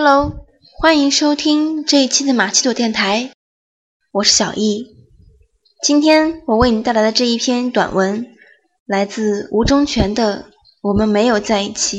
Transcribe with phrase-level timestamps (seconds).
[0.00, 0.46] Hello，
[0.80, 3.32] 欢迎收听这一期的马奇朵电台，
[4.12, 4.86] 我是小易。
[5.82, 8.28] 今天我为你带来的这一篇短文，
[8.86, 10.42] 来自吴忠全的
[10.82, 11.98] 《我们没有在一起》。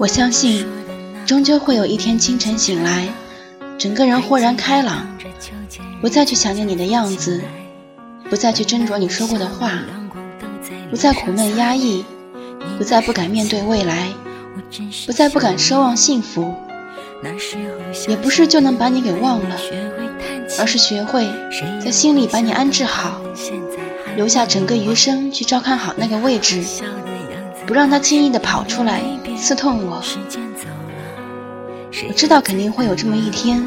[0.00, 0.66] 我相信，
[1.26, 3.06] 终究会有一天清晨醒来，
[3.76, 5.06] 整个人豁然开朗，
[6.00, 7.42] 不再去想念你的样子，
[8.30, 9.72] 不再去斟酌你说过的话，
[10.88, 12.02] 不再苦闷压抑，
[12.78, 14.08] 不再不敢面对未来，
[15.04, 16.54] 不再不敢奢望幸福，
[18.08, 19.56] 也不是就能把你给忘了，
[20.58, 21.28] 而是学会
[21.84, 23.20] 在心里把你安置好，
[24.16, 26.64] 留下整个余生去照看好那个位置。
[27.66, 29.00] 不让他轻易的跑出来
[29.40, 30.02] 刺痛我。
[32.08, 33.66] 我知道肯定会有这么一天，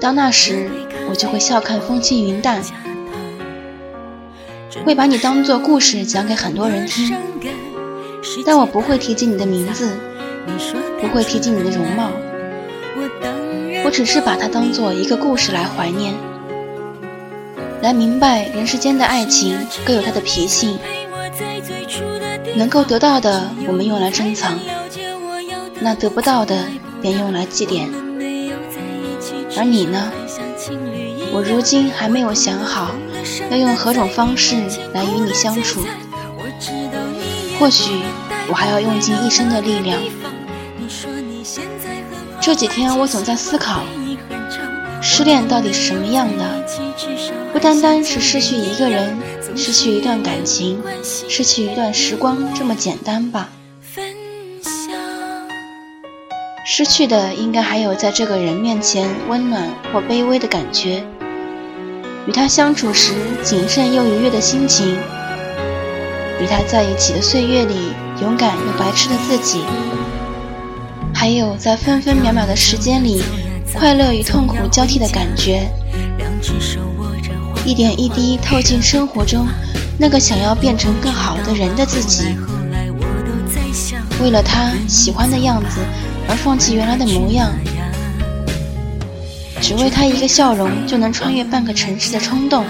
[0.00, 0.70] 到那时
[1.10, 2.62] 我就会笑看风轻云淡，
[4.86, 7.14] 会把你当做故事讲给很多人听，
[8.46, 9.90] 但我不会提及你的名字，
[11.00, 12.10] 不会提及你的容貌，
[13.84, 16.14] 我只是把它当做一个故事来怀念，
[17.82, 20.78] 来明白人世间的爱情各有它的脾性。
[22.56, 24.52] 能够得到的，我们用来珍藏；
[25.80, 26.66] 那得不到的，
[27.00, 27.88] 便用来祭奠。
[29.56, 30.12] 而你呢？
[31.32, 32.94] 我如今还没有想好
[33.50, 34.54] 要用何种方式
[34.92, 35.84] 来与你相处。
[37.58, 38.02] 或许
[38.48, 40.00] 我还要用尽一生的力量。
[42.40, 43.82] 这几天我总在思考，
[45.00, 46.44] 失恋到底是什么样的？
[47.52, 49.16] 不单单是失去一个人。
[49.56, 53.48] 失去一段感情，失去一段时光，这么简单吧？
[56.66, 61.04] 失去的应该还有在这个人面前温暖或卑微的感觉，
[62.26, 63.12] 与他相处时
[63.42, 64.96] 谨慎又愉悦的心情，
[66.40, 69.62] 与他在一起的岁月里勇敢又白痴的自己，
[71.14, 73.22] 还有在分分秒秒的时间里
[73.74, 75.68] 快乐与痛苦交替的感觉。
[76.18, 76.80] 两只手
[77.64, 79.46] 一点一滴透进生活中，
[79.98, 82.36] 那个想要变成更好的人的自己，
[84.22, 85.80] 为了他喜欢的样子
[86.28, 87.50] 而放弃原来的模样，
[89.62, 92.66] 只为他一个笑容就能穿越半个城市的冲动，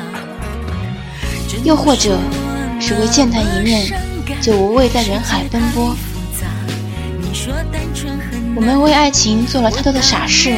[1.65, 2.17] 又或者
[2.81, 3.93] 只为见他一面
[4.41, 5.97] 就无畏在人海奔波。
[8.55, 10.55] 我们为爱情做了太多的傻事，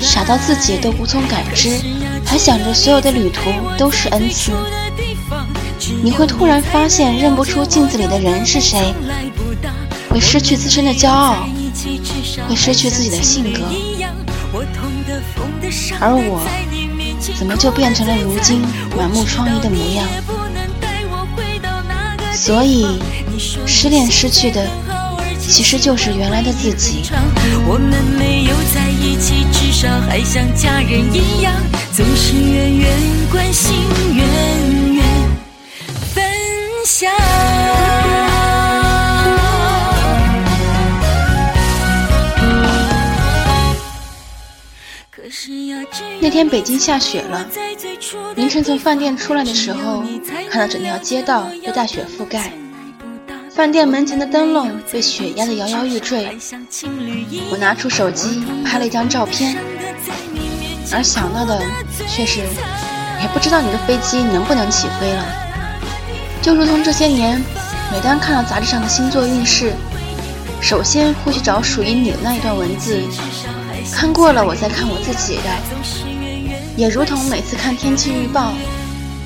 [0.00, 1.99] 傻到自己都无从感知。
[2.30, 4.52] 还想着所有的旅途都是恩赐，
[6.00, 8.94] 你会突然发现认不出镜子里的人是谁，
[10.08, 11.44] 会失去自身的骄傲，
[12.48, 13.62] 会失去自己的性格，
[15.98, 16.40] 而我
[17.36, 18.62] 怎么就变成了如今
[18.96, 20.06] 满目疮痍的模样？
[22.32, 23.00] 所以，
[23.66, 24.68] 失恋失去的
[25.50, 27.02] 其实就是原来的自己。
[27.66, 31.52] 我们没有在一起，至少还像家人一样。
[31.92, 32.88] 总是远远
[33.30, 33.74] 关心，
[34.14, 35.04] 远远
[36.14, 36.24] 分
[36.86, 37.10] 享。
[46.20, 47.44] 那天北京下雪了，
[48.36, 50.02] 凌晨从饭店出来的时候，
[50.50, 52.52] 看到整条街道被大雪覆盖，
[53.60, 56.34] 饭店门前的灯笼被雪压得摇摇欲坠。
[57.50, 59.54] 我拿出手机拍了一张照片。
[60.90, 61.60] 而想到的
[62.08, 65.22] 却是，也不知道你的飞机能不能起飞了。
[66.40, 67.38] 就如同这些年，
[67.92, 69.74] 每当看到杂志上的星座运势，
[70.62, 72.98] 首先会去找属于你的那一段文字，
[73.92, 76.78] 看过了我再看我自己的。
[76.78, 78.54] 也如同每次看天气预报，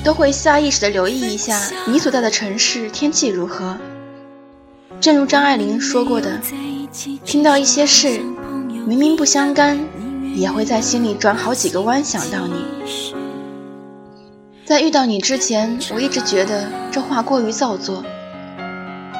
[0.03, 1.57] 都会下意识的留意一下
[1.87, 3.77] 你所在的城市天气如何。
[5.05, 6.41] 正如张爱玲说过的，
[7.23, 8.19] 听到一些事，
[8.87, 9.79] 明明不相干。
[10.33, 12.55] 也会在心里转好几个弯想到你。
[14.65, 18.03] 在遇到你之前，我一直觉得这话过于造作；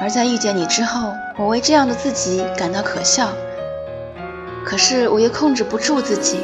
[0.00, 3.28] 而在遇见你之后，我为这样的自己感到可笑。
[4.64, 6.38] 可是我又控制不住自己，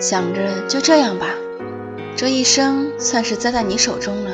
[0.00, 1.28] 想着就这样吧，
[2.16, 4.33] 这一生算是栽在你手中了。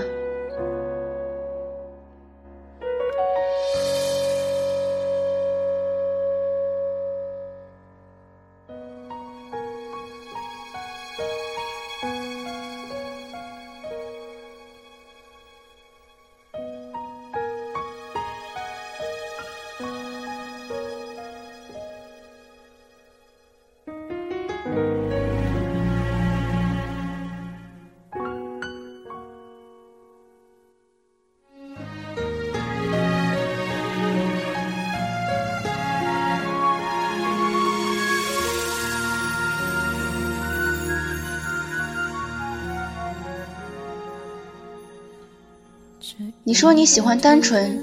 [46.45, 47.79] 你说你喜欢单纯，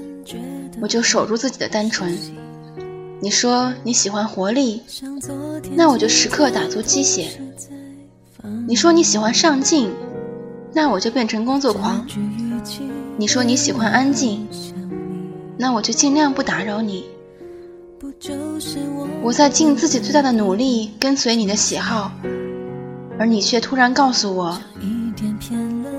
[0.80, 2.10] 我就守住自己的单纯；
[3.20, 4.82] 你说你喜欢活力，
[5.74, 7.28] 那我就时刻打足鸡血；
[8.66, 9.90] 你说你喜欢上进，
[10.72, 12.04] 那我就变成工作狂；
[13.16, 14.46] 你说你喜欢安静，
[15.56, 17.04] 那我就尽量不打扰你。
[19.22, 22.10] 我在尽自己最大的努力跟随你的喜好，
[23.18, 24.60] 而你却突然告诉我，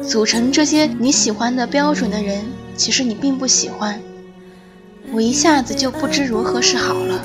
[0.10, 2.44] 组成这些你喜欢的标准的人，
[2.76, 4.02] 其实你并不喜欢。
[5.14, 7.24] 我一下子就不知如何是好了。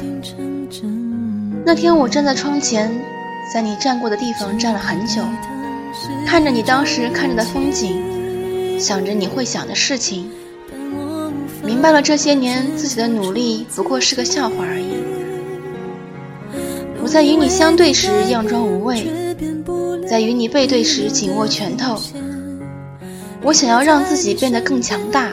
[1.64, 2.94] 那天我站在窗前，
[3.50, 5.22] 在你站过的地方站了很久，
[6.26, 10.30] 看着你当时看着的风景，想着你会想的事情。
[11.64, 14.98] 明白了，这些年自己的努力不过是个笑话而已。
[17.02, 19.06] 我在与你相对时佯装无畏，
[20.06, 21.98] 在与你背对时紧握拳头。
[23.44, 25.31] 我想要让自己变得更强大，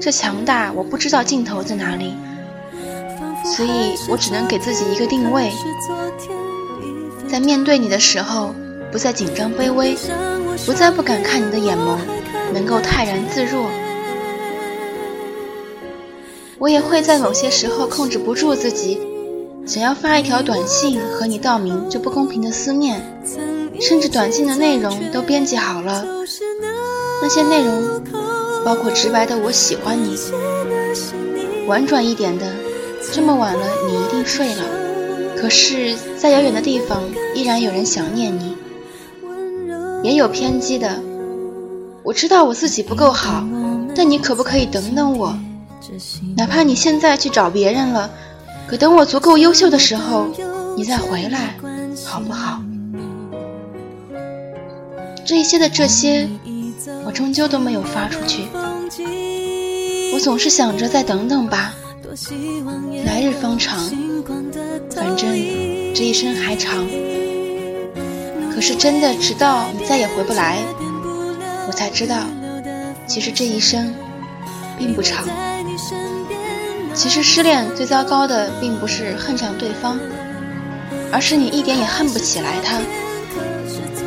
[0.00, 2.12] 这强大我不知道尽头在哪里，
[3.44, 5.52] 所以我只能给自己一个定位，
[7.28, 8.52] 在面对你的时候，
[8.90, 9.96] 不再紧张卑微，
[10.66, 11.98] 不再不敢看你的眼眸，
[12.52, 13.64] 能够泰然自若。
[16.58, 18.98] 我也会在某些时候控制不住自己，
[19.64, 23.00] 想要发一条短信和你道明这不公平的思念，
[23.80, 26.04] 甚至短信的内容都编辑好了。
[27.22, 28.02] 那些内容
[28.64, 30.16] 包括直白的“我喜欢你”，
[31.66, 32.46] 婉转一点的
[33.12, 34.62] “这么晚了，你一定睡了”。
[35.38, 37.02] 可是，在遥远的地方，
[37.34, 38.56] 依然有人想念你。
[40.02, 41.00] 也有偏激的，
[42.02, 43.44] 我知道我自己不够好，
[43.94, 45.36] 但你可不可以等等我？
[46.36, 48.10] 哪怕你现在去找别人了，
[48.66, 50.26] 可等我足够优秀的时候，
[50.76, 51.56] 你再回来，
[52.04, 52.60] 好不好？
[55.26, 56.28] 这一些的这些，
[57.04, 58.44] 我终究都没有发出去。
[60.14, 61.74] 我总是想着再等等吧，
[63.04, 63.76] 来日方长，
[64.90, 65.28] 反正
[65.92, 66.86] 这一生还长。
[68.54, 70.58] 可是真的直到你再也回不来，
[71.66, 72.20] 我才知道，
[73.08, 73.92] 其实这一生
[74.78, 75.26] 并不长。
[76.94, 79.98] 其实失恋最糟糕的，并不是恨上对方，
[81.12, 82.80] 而是你一点也恨不起来他，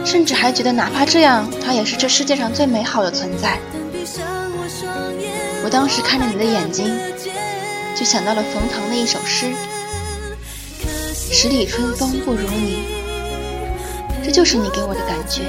[0.10, 3.60] 甚至还觉得哪怕这样，他也是这世界上最美好的存在。
[5.64, 7.00] 我当时看着你的眼睛，
[7.96, 9.52] 就想到了冯唐的一首诗
[11.14, 12.86] ：“十里春风不如你。”
[14.26, 15.44] 这就是你给我的感觉。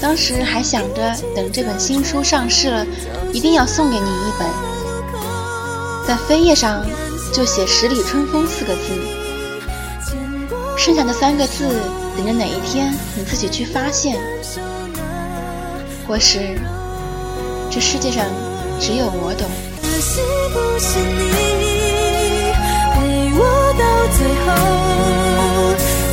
[0.00, 2.86] 当时还想着等这本新书上市了，
[3.32, 4.48] 一定要送给你一本。
[6.06, 6.86] 在扉页上
[7.32, 8.82] 就写“十里春风”四个字，
[10.78, 11.66] 剩下的三个字
[12.16, 14.18] 等着哪一天你自己去发现
[16.06, 16.58] 或是
[17.70, 18.24] 这世界上
[18.80, 19.48] 只有我懂
[19.80, 19.88] 可
[20.50, 22.52] 不是你
[22.94, 22.98] 陪
[23.38, 23.40] 我
[23.78, 23.82] 到
[24.16, 24.48] 最后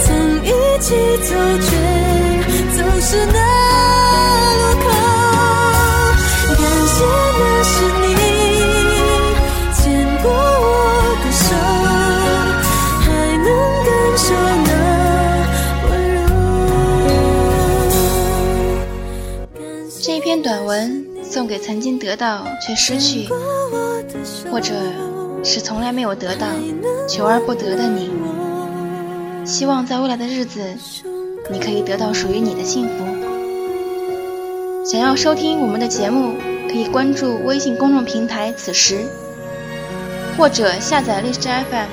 [0.06, 0.08] 曾
[0.46, 0.48] 一
[0.80, 1.70] 起走却
[2.78, 4.07] 走失那
[21.58, 23.28] 曾经得到却失去，
[24.52, 24.74] 或者
[25.44, 26.48] 是从来没有得到
[27.08, 28.12] 求而不得的你。
[29.46, 30.62] 希望在未来的日子，
[31.50, 33.06] 你可以得到属于你的幸福。
[34.86, 36.36] 想要收听我们的节目，
[36.68, 39.06] 可以关注微信公众平台“此时”，
[40.38, 41.90] 或者下载荔枝 FM，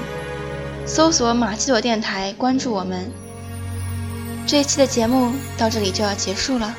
[0.86, 3.10] 搜索“马奇朵电台”，关注我们。
[4.46, 6.74] 这一期的节目到这里就要结束了。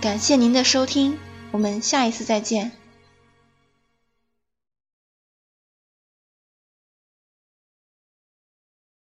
[0.00, 1.16] 感谢您的收听，
[1.56, 2.72] 我们下一次再见。